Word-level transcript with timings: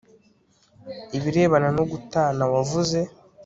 ibirebana 1.17 1.69
no 1.77 1.83
gutana 1.91 2.43
wavuze 2.53 2.99